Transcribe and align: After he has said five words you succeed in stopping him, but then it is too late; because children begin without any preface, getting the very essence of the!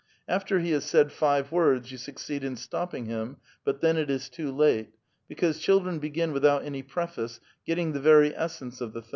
After 0.27 0.59
he 0.59 0.71
has 0.71 0.83
said 0.83 1.11
five 1.11 1.51
words 1.51 1.91
you 1.91 1.99
succeed 1.99 2.43
in 2.43 2.55
stopping 2.55 3.05
him, 3.05 3.37
but 3.63 3.81
then 3.81 3.97
it 3.97 4.09
is 4.09 4.29
too 4.29 4.51
late; 4.51 4.95
because 5.27 5.59
children 5.59 5.99
begin 5.99 6.31
without 6.33 6.65
any 6.65 6.81
preface, 6.81 7.39
getting 7.67 7.93
the 7.93 7.99
very 7.99 8.35
essence 8.35 8.81
of 8.81 8.93
the! 8.93 9.03